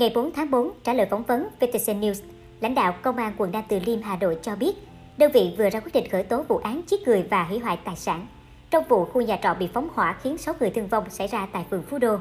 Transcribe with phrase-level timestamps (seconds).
[0.00, 2.22] Ngày 4 tháng 4, trả lời phỏng vấn VTC News,
[2.60, 4.72] lãnh đạo Công an quận Nam Từ Liêm Hà Nội cho biết,
[5.18, 7.76] đơn vị vừa ra quyết định khởi tố vụ án giết người và hủy hoại
[7.84, 8.26] tài sản
[8.70, 11.48] trong vụ khu nhà trọ bị phóng hỏa khiến 6 người thương vong xảy ra
[11.52, 12.16] tại phường Phú Đô.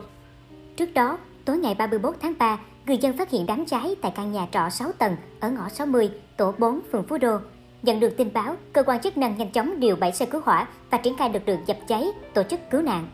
[0.75, 4.31] Trước đó, tối ngày 31 tháng 3, người dân phát hiện đám cháy tại căn
[4.31, 7.37] nhà trọ 6 tầng ở ngõ 60, tổ 4, phường Phú Đô.
[7.81, 10.67] Nhận được tin báo, cơ quan chức năng nhanh chóng điều 7 xe cứu hỏa
[10.89, 13.07] và triển khai lực lượng dập cháy, tổ chức cứu nạn.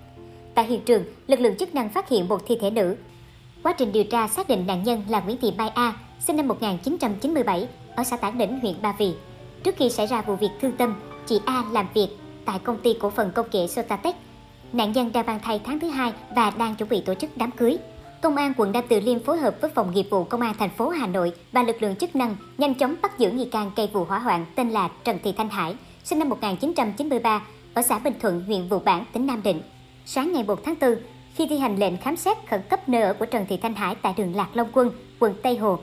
[0.56, 2.96] Tại hiện trường, lực lượng chức năng phát hiện một thi thể nữ.
[3.66, 6.48] Quá trình điều tra xác định nạn nhân là Nguyễn Thị Mai A, sinh năm
[6.48, 9.14] 1997, ở xã Tản Đỉnh, huyện Ba Vì.
[9.64, 12.08] Trước khi xảy ra vụ việc thương tâm, chị A làm việc
[12.46, 14.16] tại công ty cổ phần công nghệ Sotatech.
[14.74, 17.52] Nạn nhân đang mang thai tháng thứ hai và đang chuẩn bị tổ chức đám
[17.52, 17.78] cưới.
[18.22, 20.70] Công an quận Nam Từ Liêm phối hợp với phòng nghiệp vụ Công an thành
[20.70, 23.90] phố Hà Nội và lực lượng chức năng nhanh chóng bắt giữ nghi can gây
[23.94, 27.42] vụ hỏa hoạn tên là Trần Thị Thanh Hải, sinh năm 1993,
[27.74, 29.62] ở xã Bình Thuận, huyện Vụ Bản, tỉnh Nam Định.
[30.06, 30.96] Sáng ngày 1 tháng 4,
[31.36, 33.96] khi thi hành lệnh khám xét khẩn cấp nơi ở của Trần Thị Thanh Hải
[33.96, 35.80] tại đường Lạc Long Quân, quận Tây Hồ,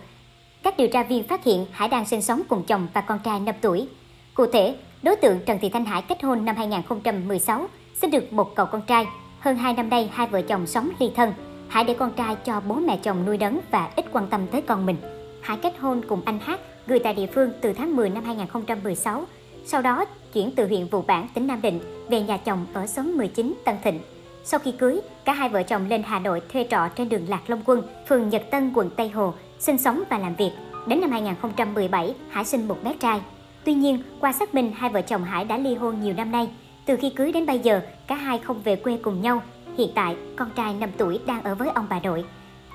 [0.62, 3.40] các điều tra viên phát hiện Hải đang sinh sống cùng chồng và con trai
[3.40, 3.88] 5 tuổi.
[4.34, 7.66] Cụ thể, đối tượng Trần Thị Thanh Hải kết hôn năm 2016,
[8.00, 9.06] sinh được một cậu con trai.
[9.40, 11.32] Hơn 2 năm nay, hai vợ chồng sống ly thân.
[11.68, 14.62] Hải để con trai cho bố mẹ chồng nuôi đấng và ít quan tâm tới
[14.62, 14.96] con mình.
[15.42, 19.24] Hải kết hôn cùng anh Hát, người tại địa phương từ tháng 10 năm 2016.
[19.64, 23.16] Sau đó chuyển từ huyện Vụ Bản, tỉnh Nam Định về nhà chồng ở xóm
[23.16, 24.00] 19 Tân Thịnh.
[24.44, 27.50] Sau khi cưới, cả hai vợ chồng lên Hà Nội thuê trọ trên đường Lạc
[27.50, 30.50] Long Quân, phường Nhật Tân, quận Tây Hồ, sinh sống và làm việc.
[30.86, 33.20] Đến năm 2017, Hải sinh một bé trai.
[33.64, 36.48] Tuy nhiên, qua xác minh, hai vợ chồng Hải đã ly hôn nhiều năm nay.
[36.86, 39.42] Từ khi cưới đến bây giờ, cả hai không về quê cùng nhau.
[39.78, 42.24] Hiện tại, con trai 5 tuổi đang ở với ông bà nội.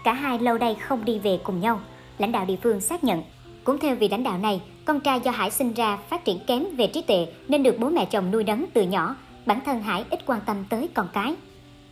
[0.04, 1.80] Cả hai lâu đây không đi về cùng nhau.
[2.18, 3.24] Lãnh đạo địa phương xác nhận.
[3.64, 6.66] Cũng theo vị lãnh đạo này, con trai do Hải sinh ra phát triển kém
[6.78, 9.16] về trí tuệ nên được bố mẹ chồng nuôi đấng từ nhỏ.
[9.46, 11.36] Bản thân Hải ít quan tâm tới con cái.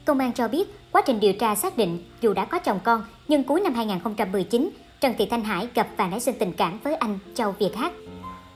[0.06, 3.04] Công an cho biết, quá trình điều tra xác định dù đã có chồng con,
[3.28, 4.70] nhưng cuối năm 2019,
[5.02, 7.92] Trần Thị Thanh Hải gặp và nảy sinh tình cảm với anh Châu Việt Hát.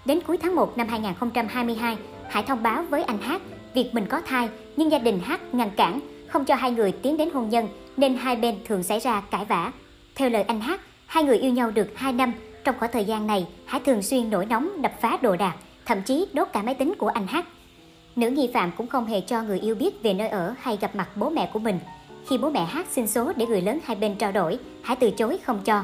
[0.05, 1.97] Đến cuối tháng 1 năm 2022,
[2.29, 3.41] Hải thông báo với anh Hát
[3.73, 7.17] việc mình có thai, nhưng gia đình Hát ngăn cản, không cho hai người tiến
[7.17, 7.67] đến hôn nhân
[7.97, 9.71] nên hai bên thường xảy ra cãi vã.
[10.15, 12.33] Theo lời anh Hát, hai người yêu nhau được 2 năm,
[12.63, 15.55] trong khoảng thời gian này, Hải thường xuyên nổi nóng đập phá đồ đạc,
[15.85, 17.45] thậm chí đốt cả máy tính của anh Hát.
[18.19, 20.95] Nữ nghi phạm cũng không hề cho người yêu biết về nơi ở hay gặp
[20.95, 21.79] mặt bố mẹ của mình.
[22.27, 25.11] Khi bố mẹ Hát xin số để người lớn hai bên trao đổi, Hải từ
[25.11, 25.83] chối không cho.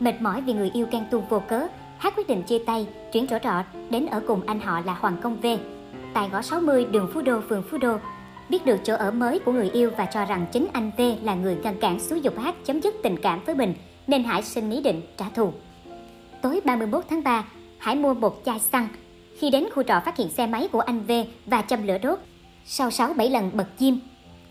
[0.00, 1.66] Mệt mỏi vì người yêu can tu vô cớ,
[1.98, 5.16] Hát quyết định chia tay, chuyển chỗ trọ đến ở cùng anh họ là Hoàng
[5.22, 5.46] Công V.
[6.14, 7.96] Tại ngõ 60 đường Phú Đô, phường Phú Đô,
[8.48, 11.34] biết được chỗ ở mới của người yêu và cho rằng chính anh V là
[11.34, 13.74] người ngăn cản xúi dục Hát chấm dứt tình cảm với mình,
[14.06, 15.52] nên Hải sinh ý định trả thù.
[16.42, 17.44] Tối 31 tháng 3,
[17.78, 18.88] Hải mua một chai xăng.
[19.40, 21.12] Khi đến khu trọ phát hiện xe máy của anh V
[21.46, 22.18] và châm lửa đốt.
[22.64, 23.94] Sau 6-7 lần bật diêm,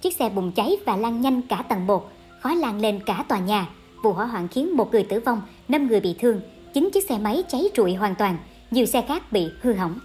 [0.02, 3.40] chiếc xe bùng cháy và lan nhanh cả tầng 1, khói lan lên cả tòa
[3.40, 3.70] nhà.
[4.04, 6.42] Vụ hỏa hoạn khiến một người tử vong, 5 người bị thương,
[6.74, 8.38] 9 chiếc xe máy cháy rụi hoàn toàn,
[8.72, 10.00] nhiều xe khác bị hư hỏng.